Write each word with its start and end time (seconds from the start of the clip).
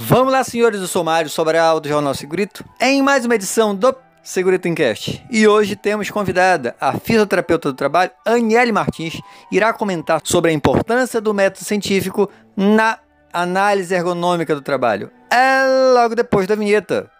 Vamos 0.00 0.32
lá, 0.32 0.44
senhores 0.44 0.80
do 0.80 0.86
Somário 0.86 1.28
Sobral 1.28 1.80
do 1.80 1.88
Jornal 1.88 2.14
Segurito, 2.14 2.64
em 2.80 3.02
mais 3.02 3.24
uma 3.24 3.34
edição 3.34 3.74
do 3.74 3.92
Segurito 4.22 4.68
Encast. 4.68 5.24
E 5.28 5.48
hoje 5.48 5.74
temos 5.74 6.08
convidada 6.08 6.76
a 6.80 6.96
fisioterapeuta 6.96 7.68
do 7.70 7.74
trabalho, 7.74 8.12
Aniele 8.24 8.70
Martins, 8.70 9.20
irá 9.50 9.72
comentar 9.72 10.20
sobre 10.22 10.52
a 10.52 10.54
importância 10.54 11.20
do 11.20 11.34
método 11.34 11.64
científico 11.64 12.30
na 12.56 13.00
análise 13.32 13.92
ergonômica 13.92 14.54
do 14.54 14.62
trabalho. 14.62 15.10
É 15.32 15.92
logo 15.94 16.14
depois 16.14 16.46
da 16.46 16.54
vinheta. 16.54 17.10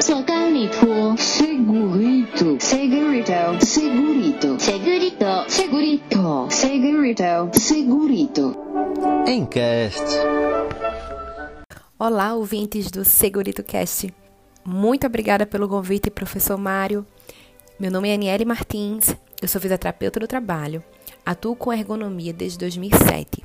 Segurito, 0.00 1.14
segurito, 1.16 2.56
segurito, 2.58 3.64
segurito, 3.64 4.56
segurito, 4.58 5.44
segurito, 5.48 6.48
segurito, 6.50 7.50
segurito. 7.52 8.56
Encast. 9.28 10.18
Olá, 12.00 12.32
ouvintes 12.32 12.92
do 12.92 13.04
Segurito 13.04 13.60
Cast. 13.64 14.14
Muito 14.64 15.04
obrigada 15.04 15.44
pelo 15.44 15.68
convite, 15.68 16.08
professor 16.12 16.56
Mário. 16.56 17.04
Meu 17.76 17.90
nome 17.90 18.08
é 18.08 18.14
Aniele 18.14 18.44
Martins, 18.44 19.16
eu 19.42 19.48
sou 19.48 19.60
fisioterapeuta 19.60 20.20
do 20.20 20.28
trabalho, 20.28 20.80
atuo 21.26 21.56
com 21.56 21.72
ergonomia 21.72 22.32
desde 22.32 22.56
2007. 22.58 23.44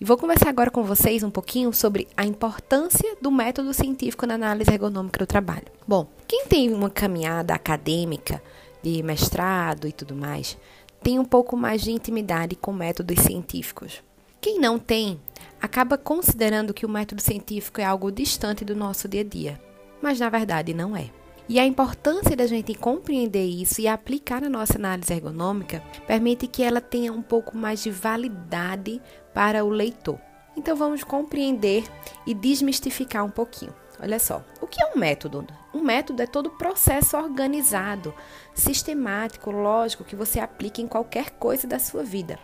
E 0.00 0.04
vou 0.04 0.16
conversar 0.16 0.48
agora 0.48 0.70
com 0.70 0.82
vocês 0.82 1.22
um 1.22 1.28
pouquinho 1.28 1.74
sobre 1.74 2.08
a 2.16 2.24
importância 2.24 3.18
do 3.20 3.30
método 3.30 3.74
científico 3.74 4.26
na 4.26 4.36
análise 4.36 4.72
ergonômica 4.72 5.18
do 5.18 5.26
trabalho. 5.26 5.66
Bom, 5.86 6.06
quem 6.26 6.46
tem 6.46 6.72
uma 6.72 6.88
caminhada 6.88 7.52
acadêmica 7.52 8.42
de 8.82 9.02
mestrado 9.02 9.86
e 9.86 9.92
tudo 9.92 10.16
mais, 10.16 10.56
tem 11.02 11.18
um 11.18 11.24
pouco 11.26 11.54
mais 11.54 11.82
de 11.82 11.90
intimidade 11.90 12.56
com 12.56 12.72
métodos 12.72 13.20
científicos. 13.20 14.02
Quem 14.40 14.58
não 14.58 14.78
tem, 14.78 15.20
acaba 15.60 15.96
considerando 15.96 16.74
que 16.74 16.86
o 16.86 16.88
método 16.88 17.22
científico 17.22 17.80
é 17.80 17.84
algo 17.84 18.10
distante 18.10 18.64
do 18.64 18.76
nosso 18.76 19.08
dia 19.08 19.22
a 19.22 19.24
dia, 19.24 19.60
mas 20.02 20.20
na 20.20 20.28
verdade 20.28 20.74
não 20.74 20.96
é. 20.96 21.10
E 21.48 21.60
a 21.60 21.66
importância 21.66 22.34
da 22.34 22.46
gente 22.46 22.74
compreender 22.74 23.44
isso 23.44 23.80
e 23.80 23.86
aplicar 23.86 24.40
na 24.40 24.48
nossa 24.48 24.78
análise 24.78 25.12
ergonômica 25.12 25.82
permite 26.06 26.46
que 26.46 26.62
ela 26.62 26.80
tenha 26.80 27.12
um 27.12 27.20
pouco 27.20 27.56
mais 27.56 27.82
de 27.82 27.90
validade 27.90 29.00
para 29.34 29.62
o 29.62 29.68
leitor. 29.68 30.18
Então 30.56 30.74
vamos 30.74 31.04
compreender 31.04 31.84
e 32.26 32.32
desmistificar 32.32 33.24
um 33.24 33.30
pouquinho. 33.30 33.74
Olha 34.00 34.18
só, 34.18 34.42
o 34.60 34.66
que 34.66 34.82
é 34.82 34.92
um 34.94 34.98
método? 34.98 35.46
Um 35.72 35.80
método 35.80 36.22
é 36.22 36.26
todo 36.26 36.50
processo 36.50 37.16
organizado, 37.16 38.14
sistemático, 38.54 39.50
lógico 39.50 40.04
que 40.04 40.16
você 40.16 40.40
aplica 40.40 40.80
em 40.80 40.86
qualquer 40.86 41.30
coisa 41.32 41.66
da 41.66 41.78
sua 41.78 42.02
vida. 42.02 42.38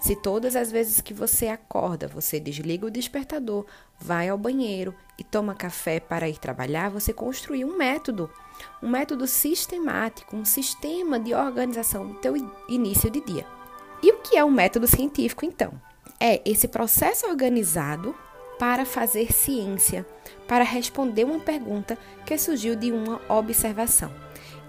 Se 0.00 0.16
todas 0.16 0.56
as 0.56 0.70
vezes 0.70 1.00
que 1.00 1.14
você 1.14 1.48
acorda, 1.48 2.08
você 2.08 2.38
desliga 2.38 2.86
o 2.86 2.90
despertador, 2.90 3.66
vai 3.98 4.28
ao 4.28 4.38
banheiro 4.38 4.94
e 5.18 5.24
toma 5.24 5.54
café 5.54 6.00
para 6.00 6.28
ir 6.28 6.38
trabalhar, 6.38 6.90
você 6.90 7.12
construiu 7.12 7.68
um 7.68 7.76
método, 7.76 8.30
um 8.82 8.88
método 8.88 9.26
sistemático, 9.26 10.36
um 10.36 10.44
sistema 10.44 11.18
de 11.18 11.34
organização 11.34 12.06
do 12.06 12.14
teu 12.14 12.34
início 12.68 13.10
de 13.10 13.20
dia. 13.20 13.46
E 14.02 14.12
o 14.12 14.18
que 14.18 14.36
é 14.36 14.44
um 14.44 14.50
método 14.50 14.86
científico 14.86 15.44
então? 15.44 15.72
É 16.20 16.40
esse 16.48 16.68
processo 16.68 17.26
organizado 17.26 18.14
para 18.58 18.84
fazer 18.84 19.32
ciência, 19.32 20.06
para 20.46 20.64
responder 20.64 21.24
uma 21.24 21.38
pergunta 21.38 21.96
que 22.26 22.36
surgiu 22.36 22.74
de 22.74 22.92
uma 22.92 23.20
observação. 23.28 24.12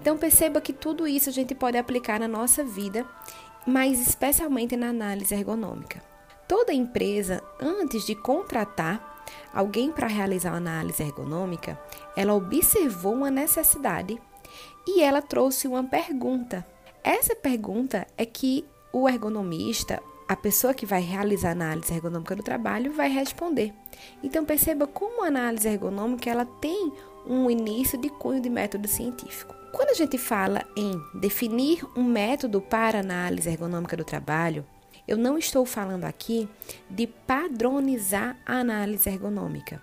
Então 0.00 0.16
perceba 0.16 0.60
que 0.60 0.72
tudo 0.72 1.06
isso 1.06 1.28
a 1.28 1.32
gente 1.32 1.54
pode 1.54 1.76
aplicar 1.76 2.18
na 2.18 2.28
nossa 2.28 2.64
vida 2.64 3.06
mas 3.66 4.00
especialmente 4.00 4.76
na 4.76 4.88
análise 4.88 5.34
ergonômica. 5.34 6.02
Toda 6.48 6.72
empresa, 6.72 7.42
antes 7.60 8.04
de 8.04 8.14
contratar 8.14 9.24
alguém 9.54 9.92
para 9.92 10.08
realizar 10.08 10.50
uma 10.50 10.56
análise 10.56 11.02
ergonômica, 11.02 11.78
ela 12.16 12.34
observou 12.34 13.14
uma 13.14 13.30
necessidade 13.30 14.20
e 14.86 15.02
ela 15.02 15.22
trouxe 15.22 15.68
uma 15.68 15.84
pergunta. 15.84 16.66
Essa 17.04 17.34
pergunta 17.36 18.06
é 18.16 18.26
que 18.26 18.64
o 18.92 19.08
ergonomista, 19.08 20.02
a 20.28 20.36
pessoa 20.36 20.74
que 20.74 20.84
vai 20.84 21.00
realizar 21.00 21.50
a 21.50 21.52
análise 21.52 21.94
ergonômica 21.94 22.34
do 22.34 22.42
trabalho, 22.42 22.92
vai 22.92 23.08
responder. 23.08 23.72
Então 24.22 24.44
perceba 24.44 24.86
como 24.86 25.22
a 25.22 25.28
análise 25.28 25.68
ergonômica 25.68 26.28
ela 26.28 26.44
tem 26.44 26.92
um 27.26 27.50
início 27.50 27.98
de 27.98 28.08
cunho 28.08 28.40
de 28.40 28.50
método 28.50 28.88
científico. 28.88 29.54
Quando 29.72 29.90
a 29.90 29.94
gente 29.94 30.18
fala 30.18 30.64
em 30.76 30.92
definir 31.14 31.84
um 31.96 32.02
método 32.02 32.60
para 32.60 33.00
análise 33.00 33.48
ergonômica 33.48 33.96
do 33.96 34.04
trabalho, 34.04 34.64
eu 35.06 35.16
não 35.16 35.38
estou 35.38 35.64
falando 35.64 36.04
aqui 36.04 36.48
de 36.88 37.06
padronizar 37.06 38.36
a 38.44 38.56
análise 38.56 39.08
ergonômica. 39.08 39.80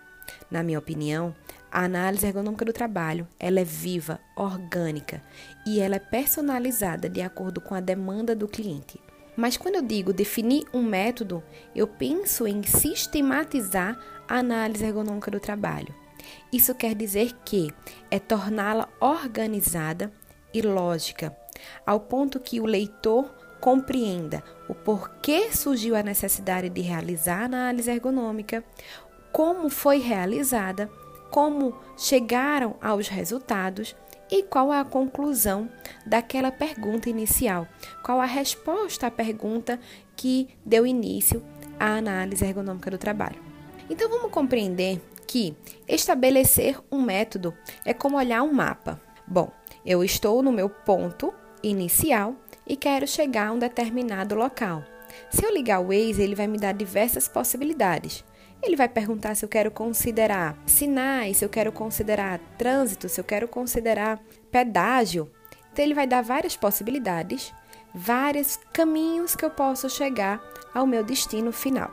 Na 0.52 0.62
minha 0.64 0.80
opinião, 0.80 1.36
a 1.72 1.84
análise 1.84 2.26
ergonômica 2.26 2.66
do 2.66 2.74
trabalho, 2.74 3.28
ela 3.40 3.60
é 3.60 3.64
viva, 3.64 4.20
orgânica 4.36 5.22
e 5.66 5.80
ela 5.80 5.96
é 5.96 6.00
personalizada 6.00 7.10
de 7.10 7.22
acordo 7.22 7.60
com 7.60 7.76
a 7.76 7.80
demanda 7.80 8.36
do 8.36 8.48
cliente. 8.48 9.00
Mas 9.36 9.56
quando 9.56 9.76
eu 9.76 9.82
digo 9.82 10.12
definir 10.12 10.66
um 10.74 10.82
método, 10.82 11.44
eu 11.76 11.88
penso 11.88 12.48
em 12.48 12.64
sistematizar 12.64 13.98
a 14.28 14.40
análise 14.40 14.84
ergonômica 14.84 15.30
do 15.30 15.40
trabalho. 15.40 15.94
Isso 16.52 16.74
quer 16.76 16.96
dizer 16.96 17.34
que 17.44 17.72
é 18.10 18.20
torná-la 18.20 18.90
organizada 19.00 20.12
e 20.54 20.62
lógica, 20.62 21.36
ao 21.86 22.00
ponto 22.00 22.40
que 22.40 22.60
o 22.60 22.66
leitor 22.66 23.34
compreenda 23.60 24.44
o 24.70 24.76
porquê 24.76 25.52
surgiu 25.52 25.96
a 25.96 26.04
necessidade 26.04 26.70
de 26.70 26.82
realizar 26.82 27.42
a 27.42 27.46
análise 27.46 27.90
ergonômica, 27.90 28.64
como 29.32 29.70
foi 29.70 30.00
realizada, 30.00 30.90
como 31.32 31.78
chegaram 31.98 32.76
aos 32.82 33.08
resultados 33.08 33.96
e 34.30 34.44
qual 34.44 34.74
é 34.74 34.80
a 34.80 34.86
conclusão 34.86 35.70
daquela 36.06 36.52
pergunta 36.52 37.10
inicial, 37.10 37.68
qual 38.04 38.20
a 38.20 38.26
resposta 38.26 39.08
à 39.08 39.12
pergunta 39.12 39.80
que 40.16 40.50
deu 40.66 40.86
início 40.86 41.44
à 41.80 41.98
análise 41.98 42.44
ergonômica 42.46 42.92
do 42.92 42.98
trabalho. 42.98 43.42
Então 43.90 44.10
vamos 44.10 44.32
compreender 44.32 45.02
que 45.28 45.56
estabelecer 45.88 46.80
um 46.92 47.02
método 47.02 47.54
é 47.86 47.94
como 47.94 48.18
olhar 48.18 48.42
um 48.44 48.54
mapa. 48.54 49.02
Bom, 49.28 49.52
eu 49.86 50.04
estou 50.04 50.42
no 50.42 50.52
meu 50.52 50.70
ponto 50.70 51.34
inicial 51.62 52.36
e 52.66 52.76
quero 52.76 53.08
chegar 53.08 53.50
a 53.50 53.52
um 53.52 53.60
determinado 53.60 54.36
local. 54.36 54.84
Se 55.30 55.46
eu 55.46 55.54
ligar 55.54 55.80
o 55.80 55.88
Waze, 55.88 56.22
ele 56.22 56.36
vai 56.36 56.48
me 56.48 56.58
dar 56.58 56.74
diversas 56.74 57.28
possibilidades. 57.28 58.24
Ele 58.62 58.76
vai 58.76 58.88
perguntar 58.88 59.36
se 59.36 59.46
eu 59.46 59.50
quero 59.50 59.70
considerar 59.70 60.58
sinais, 60.66 61.38
se 61.38 61.46
eu 61.46 61.50
quero 61.50 61.72
considerar 61.72 62.40
trânsito, 62.58 63.08
se 63.08 63.20
eu 63.20 63.24
quero 63.24 63.48
considerar 63.48 64.20
pedágio. 64.52 65.32
Então, 65.72 65.86
ele 65.86 65.94
vai 65.94 66.08
dar 66.08 66.24
várias 66.24 66.56
possibilidades, 66.56 67.54
vários 67.94 68.58
caminhos 68.74 69.36
que 69.36 69.46
eu 69.46 69.52
posso 69.52 69.90
chegar 69.90 70.42
ao 70.74 70.88
meu 70.88 71.04
destino 71.04 71.52
final. 71.52 71.92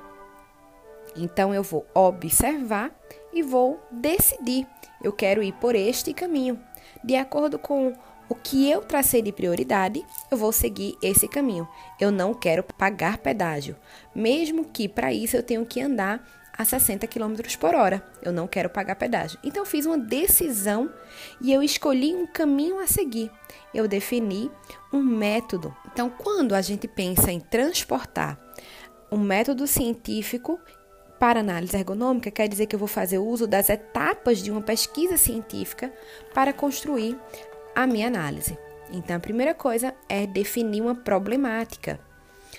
Então, 1.16 1.55
eu 1.55 1.62
vou 1.62 1.87
observar 1.95 2.91
e 3.34 3.43
vou 3.43 3.83
decidir. 3.91 4.67
Eu 5.03 5.12
quero 5.12 5.43
ir 5.43 5.53
por 5.55 5.75
este 5.75 6.15
caminho. 6.15 6.59
De 7.03 7.17
acordo 7.17 7.59
com 7.59 7.93
o 8.28 8.34
que 8.34 8.71
eu 8.71 8.81
tracei 8.81 9.21
de 9.21 9.33
prioridade, 9.33 10.05
eu 10.31 10.39
vou 10.39 10.53
seguir 10.53 10.97
esse 11.03 11.28
caminho. 11.28 11.69
Eu 12.00 12.11
não 12.11 12.33
quero 12.33 12.62
pagar 12.62 13.19
pedágio, 13.19 13.77
mesmo 14.15 14.65
que 14.65 14.89
para 14.89 15.12
isso 15.12 15.37
eu 15.37 15.43
tenho 15.43 15.67
que 15.67 15.81
andar 15.81 16.27
a 16.56 16.65
60 16.65 17.06
km 17.06 17.34
por 17.59 17.75
hora. 17.75 18.03
Eu 18.22 18.33
não 18.33 18.47
quero 18.47 18.71
pagar 18.71 18.97
pedágio. 18.97 19.39
Então 19.43 19.62
eu 19.62 19.66
fiz 19.66 19.84
uma 19.87 19.99
decisão 19.99 20.91
e 21.41 21.53
eu 21.53 21.62
escolhi 21.62 22.15
um 22.15 22.27
caminho 22.27 22.78
a 22.78 22.87
seguir. 22.87 23.31
Eu 23.75 23.89
defini 23.89 24.51
um 24.93 25.03
método. 25.03 25.77
Então, 25.93 26.09
quando 26.09 26.55
a 26.55 26.62
gente 26.62 26.87
pensa 26.87 27.31
em 27.31 27.41
transportar 27.41 28.39
um 29.11 29.19
método 29.19 29.66
científico 29.66 30.59
para 31.24 31.40
análise 31.40 31.74
ergonômica, 31.74 32.30
quer 32.30 32.46
dizer 32.46 32.66
que 32.66 32.76
eu 32.76 32.78
vou 32.78 32.86
fazer 32.86 33.16
uso 33.16 33.46
das 33.46 33.70
etapas 33.70 34.42
de 34.42 34.50
uma 34.50 34.60
pesquisa 34.60 35.16
científica 35.16 35.91
para 36.34 36.53
construir 36.53 37.18
a 37.74 37.86
minha 37.86 38.09
análise. 38.09 38.59
Então, 38.92 39.16
a 39.16 39.21
primeira 39.21 39.54
coisa 39.54 39.94
é 40.06 40.26
definir 40.26 40.82
uma 40.82 40.94
problemática. 40.94 41.98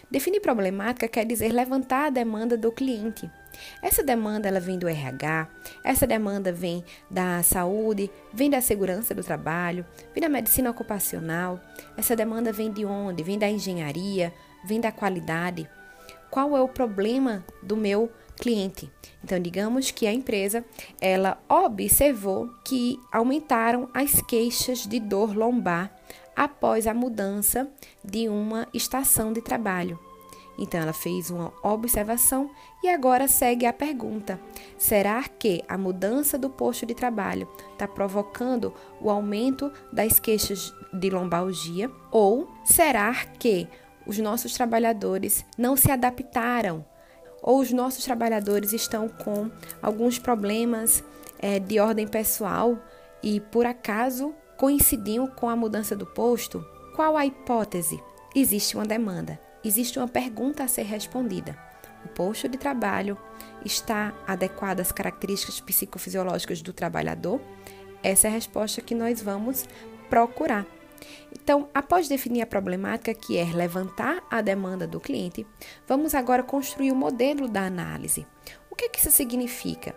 Definir 0.09 0.39
problemática 0.39 1.07
quer 1.07 1.27
dizer 1.27 1.51
levantar 1.51 2.07
a 2.07 2.09
demanda 2.09 2.57
do 2.57 2.71
cliente. 2.71 3.29
Essa 3.83 4.01
demanda 4.01 4.47
ela 4.47 4.59
vem 4.59 4.79
do 4.79 4.89
RH, 4.89 5.47
essa 5.83 6.07
demanda 6.07 6.51
vem 6.51 6.83
da 7.07 7.43
saúde, 7.43 8.09
vem 8.33 8.49
da 8.49 8.61
segurança 8.61 9.13
do 9.13 9.23
trabalho, 9.23 9.85
vem 10.11 10.23
da 10.23 10.27
medicina 10.27 10.71
ocupacional. 10.71 11.59
Essa 11.95 12.15
demanda 12.15 12.51
vem 12.51 12.71
de 12.71 12.83
onde? 12.83 13.21
Vem 13.21 13.37
da 13.37 13.47
engenharia, 13.47 14.33
vem 14.65 14.81
da 14.81 14.91
qualidade. 14.91 15.69
Qual 16.31 16.57
é 16.57 16.61
o 16.61 16.67
problema 16.67 17.45
do 17.61 17.77
meu 17.77 18.11
cliente. 18.39 18.91
Então, 19.23 19.39
digamos 19.39 19.91
que 19.91 20.07
a 20.07 20.13
empresa 20.13 20.63
ela 21.01 21.37
observou 21.49 22.49
que 22.63 22.99
aumentaram 23.11 23.89
as 23.93 24.21
queixas 24.21 24.85
de 24.85 24.99
dor 24.99 25.35
lombar 25.35 25.91
após 26.35 26.85
a 26.85 26.93
mudança 26.93 27.69
de 28.03 28.27
uma 28.27 28.67
estação 28.73 29.31
de 29.31 29.41
trabalho. 29.41 29.99
Então 30.57 30.79
ela 30.79 30.93
fez 30.93 31.29
uma 31.29 31.51
observação 31.61 32.49
e 32.83 32.89
agora 32.89 33.27
segue 33.27 33.65
a 33.65 33.73
pergunta: 33.73 34.39
será 34.77 35.23
que 35.23 35.63
a 35.67 35.77
mudança 35.77 36.37
do 36.37 36.49
posto 36.49 36.85
de 36.85 36.93
trabalho 36.93 37.47
está 37.73 37.87
provocando 37.87 38.73
o 39.01 39.09
aumento 39.09 39.71
das 39.91 40.19
queixas 40.19 40.73
de 40.93 41.09
lombalgia? 41.09 41.91
Ou 42.11 42.49
será 42.63 43.13
que 43.13 43.67
os 44.05 44.17
nossos 44.17 44.53
trabalhadores 44.53 45.45
não 45.57 45.75
se 45.75 45.91
adaptaram? 45.91 46.85
Ou 47.45 47.59
os 47.59 47.71
nossos 47.71 48.03
trabalhadores 48.03 48.73
estão 48.73 49.07
com 49.07 49.51
alguns 49.81 50.17
problemas 50.17 51.03
é, 51.37 51.59
de 51.59 51.79
ordem 51.79 52.07
pessoal 52.07 52.77
e 53.21 53.39
por 53.39 53.65
acaso 53.65 54.33
coincidiam 54.57 55.27
com 55.27 55.47
a 55.47 55.55
mudança 55.55 55.95
do 55.95 56.05
posto? 56.05 56.65
Qual 56.95 57.15
a 57.15 57.25
hipótese? 57.25 58.01
Existe 58.33 58.75
uma 58.75 58.85
demanda 58.85 59.39
existe 59.67 59.97
uma 59.97 60.07
pergunta 60.07 60.63
a 60.63 60.67
ser 60.67 60.83
respondida. 60.83 61.57
O 62.03 62.09
posto 62.09 62.47
de 62.47 62.57
trabalho 62.57 63.17
está 63.63 64.13
adequado 64.27 64.79
às 64.79 64.91
características 64.91 65.59
psicofisiológicas 65.59 66.61
do 66.61 66.71
trabalhador? 66.71 67.41
Essa 68.03 68.27
é 68.27 68.29
a 68.29 68.33
resposta 68.33 68.81
que 68.81 68.93
nós 68.93 69.21
vamos 69.21 69.65
procurar. 70.09 70.65
Então, 71.31 71.69
após 71.73 72.07
definir 72.07 72.41
a 72.41 72.47
problemática, 72.47 73.13
que 73.13 73.37
é 73.37 73.45
levantar 73.45 74.23
a 74.29 74.41
demanda 74.41 74.87
do 74.87 74.99
cliente, 74.99 75.45
vamos 75.87 76.15
agora 76.15 76.43
construir 76.43 76.91
o 76.91 76.95
modelo 76.95 77.47
da 77.47 77.65
análise. 77.65 78.25
O 78.69 78.75
que, 78.75 78.85
é 78.85 78.89
que 78.89 78.99
isso 78.99 79.11
significa? 79.11 79.95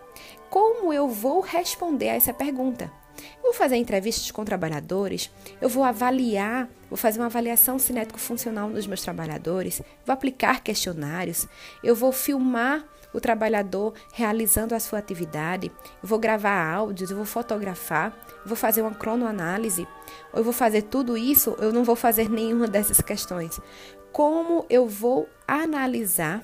Como 0.51 0.93
eu 0.93 1.09
vou 1.09 1.41
responder 1.41 2.11
a 2.11 2.15
essa 2.15 2.33
pergunta? 2.33 2.93
Eu 3.39 3.43
vou 3.43 3.53
fazer 3.53 3.77
entrevistas 3.77 4.31
com 4.31 4.45
trabalhadores, 4.45 5.31
eu 5.61 5.69
vou 5.69 5.83
avaliar, 5.83 6.69
vou 6.89 6.97
fazer 6.97 7.19
uma 7.19 7.27
avaliação 7.27 7.79
cinético-funcional 7.79 8.71
dos 8.71 8.87
meus 8.87 9.03
trabalhadores, 9.03 9.83
vou 10.07 10.13
aplicar 10.13 10.63
questionários, 10.63 11.49
eu 11.83 11.97
vou 11.97 12.13
filmar 12.13 12.85
o 13.13 13.21
trabalhador 13.21 13.95
realizando 14.13 14.75
a 14.75 14.81
sua 14.81 14.99
atividade, 14.99 15.73
eu 16.03 16.09
vou 16.09 16.19
gravar 16.19 16.75
áudios, 16.75 17.11
eu 17.11 17.17
vou 17.17 17.27
fotografar, 17.27 18.17
eu 18.43 18.47
vou 18.47 18.57
fazer 18.57 18.83
uma 18.83 18.95
cronoanálise, 18.95 19.87
ou 20.33 20.41
eu 20.41 20.45
vou 20.45 20.53
fazer 20.53 20.83
tudo 20.83 21.17
isso, 21.17 21.57
eu 21.59 21.73
não 21.73 21.85
vou 21.85 21.97
fazer 21.97 22.29
nenhuma 22.29 22.67
dessas 22.67 23.01
questões. 23.01 23.61
Como 24.13 24.67
eu 24.69 24.87
vou 24.87 25.29
analisar 25.47 26.43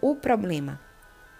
o 0.00 0.14
problema? 0.14 0.80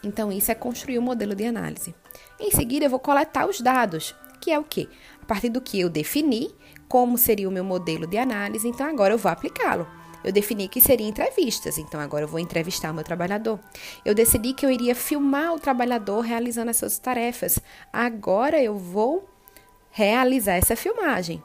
Então, 0.02 0.30
isso 0.30 0.52
é 0.52 0.54
construir 0.54 0.98
um 0.98 1.02
modelo 1.02 1.34
de 1.34 1.44
análise. 1.44 1.94
Em 2.38 2.50
seguida, 2.50 2.86
eu 2.86 2.90
vou 2.90 3.00
coletar 3.00 3.48
os 3.48 3.60
dados 3.60 4.14
que 4.40 4.50
é 4.50 4.58
o 4.58 4.64
quê? 4.64 4.88
A 5.20 5.26
partir 5.26 5.48
do 5.48 5.60
que 5.60 5.78
eu 5.78 5.90
defini 5.90 6.54
como 6.88 7.18
seria 7.18 7.48
o 7.48 7.52
meu 7.52 7.64
modelo 7.64 8.06
de 8.06 8.16
análise, 8.16 8.66
então 8.66 8.86
agora 8.86 9.12
eu 9.12 9.18
vou 9.18 9.30
aplicá-lo. 9.30 9.86
Eu 10.24 10.32
defini 10.32 10.68
que 10.68 10.80
seria 10.80 11.06
entrevistas, 11.06 11.78
então 11.78 12.00
agora 12.00 12.24
eu 12.24 12.28
vou 12.28 12.40
entrevistar 12.40 12.90
o 12.90 12.94
meu 12.94 13.04
trabalhador. 13.04 13.58
Eu 14.04 14.14
decidi 14.14 14.52
que 14.52 14.66
eu 14.66 14.70
iria 14.70 14.94
filmar 14.94 15.54
o 15.54 15.60
trabalhador 15.60 16.20
realizando 16.20 16.70
as 16.70 16.76
suas 16.76 16.98
tarefas. 16.98 17.58
Agora 17.92 18.62
eu 18.62 18.76
vou 18.76 19.28
realizar 19.90 20.54
essa 20.54 20.76
filmagem. 20.76 21.42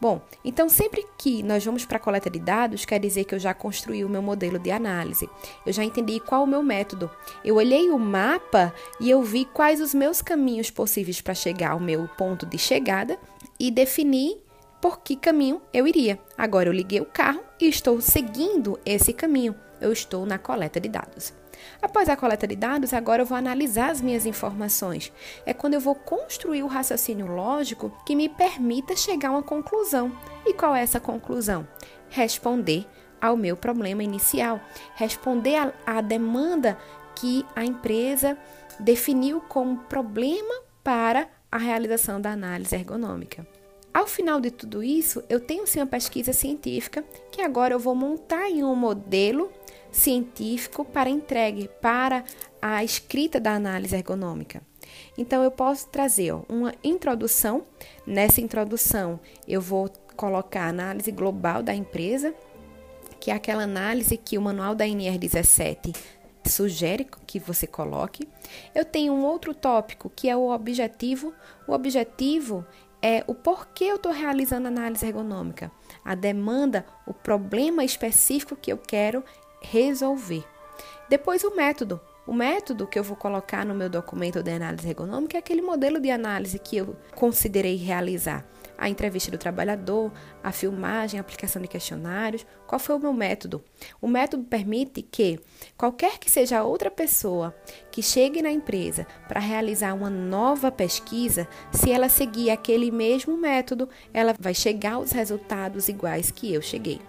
Bom, 0.00 0.20
então 0.44 0.68
sempre 0.68 1.06
que 1.16 1.44
nós 1.44 1.64
vamos 1.64 1.84
para 1.84 1.96
a 1.96 2.00
coleta 2.00 2.28
de 2.28 2.40
dados, 2.40 2.84
quer 2.84 2.98
dizer 2.98 3.22
que 3.22 3.36
eu 3.36 3.38
já 3.38 3.54
construí 3.54 4.04
o 4.04 4.08
meu 4.08 4.20
modelo 4.20 4.58
de 4.58 4.72
análise. 4.72 5.30
Eu 5.64 5.72
já 5.72 5.84
entendi 5.84 6.18
qual 6.18 6.42
o 6.42 6.46
meu 6.46 6.60
método. 6.60 7.08
Eu 7.44 7.54
olhei 7.54 7.88
o 7.88 7.98
mapa 8.00 8.74
e 8.98 9.08
eu 9.08 9.22
vi 9.22 9.44
quais 9.44 9.80
os 9.80 9.94
meus 9.94 10.20
caminhos 10.20 10.72
possíveis 10.72 11.20
para 11.20 11.34
chegar 11.34 11.70
ao 11.70 11.78
meu 11.78 12.08
ponto 12.18 12.44
de 12.44 12.58
chegada 12.58 13.16
e 13.60 13.70
defini 13.70 14.42
por 14.80 14.98
que 15.02 15.14
caminho 15.14 15.62
eu 15.72 15.86
iria. 15.86 16.18
Agora 16.36 16.68
eu 16.68 16.72
liguei 16.72 17.00
o 17.00 17.06
carro 17.06 17.41
estou 17.68 18.00
seguindo 18.00 18.78
esse 18.84 19.12
caminho. 19.12 19.54
Eu 19.80 19.92
estou 19.92 20.24
na 20.24 20.38
coleta 20.38 20.80
de 20.80 20.88
dados. 20.88 21.32
Após 21.80 22.08
a 22.08 22.16
coleta 22.16 22.46
de 22.46 22.56
dados, 22.56 22.92
agora 22.92 23.22
eu 23.22 23.26
vou 23.26 23.36
analisar 23.36 23.90
as 23.90 24.00
minhas 24.00 24.26
informações. 24.26 25.12
É 25.46 25.52
quando 25.52 25.74
eu 25.74 25.80
vou 25.80 25.94
construir 25.94 26.62
o 26.62 26.68
raciocínio 26.68 27.26
lógico 27.26 27.92
que 28.06 28.16
me 28.16 28.28
permita 28.28 28.96
chegar 28.96 29.28
a 29.28 29.32
uma 29.32 29.42
conclusão. 29.42 30.12
E 30.46 30.54
qual 30.54 30.74
é 30.74 30.82
essa 30.82 31.00
conclusão? 31.00 31.66
Responder 32.08 32.86
ao 33.20 33.36
meu 33.36 33.56
problema 33.56 34.02
inicial, 34.02 34.60
responder 34.96 35.72
à 35.86 36.00
demanda 36.00 36.76
que 37.14 37.46
a 37.54 37.64
empresa 37.64 38.36
definiu 38.80 39.40
como 39.40 39.78
problema 39.84 40.54
para 40.82 41.28
a 41.50 41.58
realização 41.58 42.20
da 42.20 42.32
análise 42.32 42.74
ergonômica. 42.74 43.46
Ao 43.92 44.06
final 44.06 44.40
de 44.40 44.50
tudo 44.50 44.82
isso, 44.82 45.22
eu 45.28 45.38
tenho 45.38 45.66
sim 45.66 45.80
uma 45.80 45.86
pesquisa 45.86 46.32
científica 46.32 47.04
que 47.30 47.42
agora 47.42 47.74
eu 47.74 47.78
vou 47.78 47.94
montar 47.94 48.48
em 48.48 48.64
um 48.64 48.74
modelo 48.74 49.52
científico 49.90 50.84
para 50.84 51.10
entregue 51.10 51.68
para 51.80 52.24
a 52.60 52.82
escrita 52.82 53.38
da 53.38 53.52
análise 53.52 53.94
ergonômica. 53.94 54.62
Então 55.16 55.44
eu 55.44 55.50
posso 55.50 55.88
trazer 55.88 56.32
ó, 56.32 56.42
uma 56.48 56.74
introdução. 56.82 57.66
Nessa 58.06 58.40
introdução 58.40 59.20
eu 59.46 59.60
vou 59.60 59.90
colocar 60.16 60.64
a 60.64 60.68
análise 60.68 61.12
global 61.12 61.62
da 61.62 61.74
empresa, 61.74 62.34
que 63.20 63.30
é 63.30 63.34
aquela 63.34 63.64
análise 63.64 64.16
que 64.16 64.38
o 64.38 64.42
manual 64.42 64.74
da 64.74 64.86
NR17 64.86 65.94
sugere 66.46 67.06
que 67.26 67.38
você 67.38 67.66
coloque. 67.66 68.26
Eu 68.74 68.84
tenho 68.84 69.12
um 69.12 69.24
outro 69.24 69.54
tópico 69.54 70.10
que 70.14 70.28
é 70.28 70.36
o 70.36 70.50
objetivo. 70.50 71.32
O 71.68 71.72
objetivo 71.72 72.66
é 73.02 73.24
o 73.26 73.34
porquê 73.34 73.84
eu 73.84 73.96
estou 73.96 74.12
realizando 74.12 74.68
análise 74.68 75.04
ergonômica, 75.04 75.72
a 76.04 76.14
demanda, 76.14 76.86
o 77.06 77.12
problema 77.12 77.84
específico 77.84 78.54
que 78.54 78.72
eu 78.72 78.78
quero 78.78 79.24
resolver. 79.60 80.44
Depois, 81.08 81.42
o 81.42 81.54
método. 81.54 82.00
O 82.24 82.32
método 82.32 82.86
que 82.86 82.96
eu 82.96 83.02
vou 83.02 83.16
colocar 83.16 83.64
no 83.66 83.74
meu 83.74 83.90
documento 83.90 84.44
de 84.44 84.52
análise 84.52 84.88
ergonômica 84.88 85.36
é 85.36 85.40
aquele 85.40 85.60
modelo 85.60 85.98
de 85.98 86.08
análise 86.08 86.56
que 86.56 86.76
eu 86.76 86.96
considerei 87.16 87.74
realizar. 87.74 88.46
A 88.78 88.88
entrevista 88.88 89.30
do 89.30 89.38
trabalhador, 89.38 90.12
a 90.42 90.52
filmagem, 90.52 91.18
a 91.18 91.20
aplicação 91.20 91.60
de 91.60 91.66
questionários. 91.66 92.46
Qual 92.66 92.78
foi 92.78 92.94
o 92.94 92.98
meu 92.98 93.12
método? 93.12 93.62
O 94.00 94.06
método 94.06 94.44
permite 94.44 95.02
que 95.02 95.40
qualquer 95.76 96.18
que 96.18 96.30
seja 96.30 96.62
outra 96.62 96.90
pessoa 96.90 97.54
que 97.90 98.02
chegue 98.02 98.40
na 98.40 98.50
empresa 98.50 99.06
para 99.26 99.40
realizar 99.40 99.92
uma 99.92 100.10
nova 100.10 100.70
pesquisa, 100.70 101.48
se 101.72 101.90
ela 101.90 102.08
seguir 102.08 102.50
aquele 102.50 102.90
mesmo 102.90 103.36
método, 103.36 103.88
ela 104.14 104.34
vai 104.38 104.54
chegar 104.54 104.94
aos 104.94 105.10
resultados 105.10 105.88
iguais 105.88 106.30
que 106.30 106.52
eu 106.52 106.62
cheguei. 106.62 107.00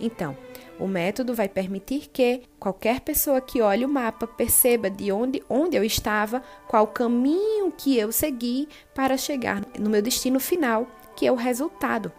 Então, 0.00 0.36
o 0.78 0.86
método 0.86 1.34
vai 1.34 1.48
permitir 1.48 2.08
que 2.12 2.42
qualquer 2.58 3.00
pessoa 3.00 3.40
que 3.40 3.60
olhe 3.60 3.84
o 3.84 3.88
mapa 3.88 4.26
perceba 4.26 4.88
de 4.88 5.10
onde, 5.10 5.42
onde 5.48 5.76
eu 5.76 5.84
estava, 5.84 6.42
qual 6.66 6.86
caminho 6.86 7.72
que 7.76 7.96
eu 7.96 8.12
segui 8.12 8.68
para 8.94 9.16
chegar 9.16 9.62
no 9.78 9.90
meu 9.90 10.00
destino 10.00 10.38
final, 10.38 10.86
que 11.16 11.26
é 11.26 11.32
o 11.32 11.36
resultado. 11.36 12.12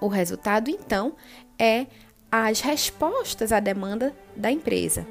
O 0.00 0.08
resultado, 0.08 0.70
então, 0.70 1.14
é 1.58 1.86
as 2.30 2.60
respostas 2.60 3.52
à 3.52 3.60
demanda 3.60 4.14
da 4.36 4.50
empresa. 4.50 5.06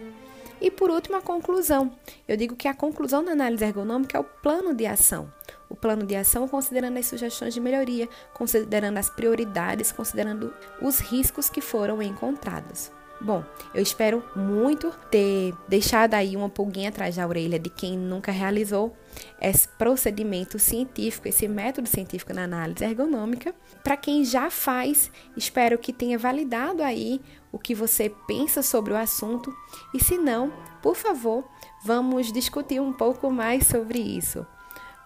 E 0.61 0.69
por 0.69 0.89
último, 0.89 1.15
a 1.15 1.21
conclusão. 1.21 1.91
Eu 2.27 2.37
digo 2.37 2.55
que 2.55 2.67
a 2.67 2.73
conclusão 2.73 3.23
da 3.23 3.31
análise 3.31 3.63
ergonômica 3.63 4.17
é 4.17 4.21
o 4.21 4.23
plano 4.23 4.73
de 4.73 4.85
ação 4.85 5.31
o 5.69 5.75
plano 5.75 6.05
de 6.05 6.15
ação 6.15 6.47
considerando 6.47 6.97
as 6.97 7.05
sugestões 7.05 7.53
de 7.53 7.59
melhoria, 7.59 8.09
considerando 8.33 8.97
as 8.97 9.09
prioridades, 9.09 9.91
considerando 9.91 10.53
os 10.81 10.99
riscos 10.99 11.49
que 11.49 11.61
foram 11.61 12.01
encontrados. 12.01 12.91
Bom, 13.21 13.43
eu 13.73 13.83
espero 13.83 14.23
muito 14.33 14.93
ter 15.11 15.53
deixado 15.67 16.13
aí 16.13 16.37
uma 16.37 16.47
pulguinha 16.47 16.87
atrás 16.87 17.17
da 17.17 17.27
orelha 17.27 17.59
de 17.59 17.69
quem 17.69 17.97
nunca 17.97 18.31
realizou 18.31 18.95
esse 19.41 19.67
procedimento 19.67 20.57
científico, 20.57 21.27
esse 21.27 21.45
método 21.45 21.89
científico 21.89 22.33
na 22.33 22.45
análise 22.45 22.85
ergonômica. 22.85 23.53
Para 23.83 23.97
quem 23.97 24.23
já 24.23 24.49
faz, 24.49 25.11
espero 25.35 25.77
que 25.77 25.91
tenha 25.91 26.17
validado 26.17 26.81
aí 26.81 27.19
o 27.51 27.59
que 27.59 27.75
você 27.75 28.09
pensa 28.25 28.63
sobre 28.63 28.93
o 28.93 28.97
assunto. 28.97 29.53
E 29.93 30.01
se 30.01 30.17
não, 30.17 30.53
por 30.81 30.95
favor, 30.95 31.43
vamos 31.83 32.31
discutir 32.31 32.79
um 32.79 32.93
pouco 32.93 33.29
mais 33.29 33.67
sobre 33.67 33.99
isso. 33.99 34.47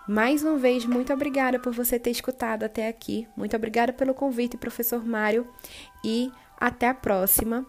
Mais 0.07 0.43
uma 0.43 0.57
vez, 0.57 0.85
muito 0.85 1.13
obrigada 1.13 1.57
por 1.57 1.73
você 1.73 1.97
ter 1.97 2.11
escutado 2.11 2.63
até 2.63 2.87
aqui. 2.87 3.27
Muito 3.37 3.55
obrigada 3.55 3.93
pelo 3.93 4.13
convite, 4.13 4.57
professor 4.57 5.05
Mário. 5.05 5.47
E 6.03 6.31
até 6.59 6.89
a 6.89 6.93
próxima. 6.93 7.65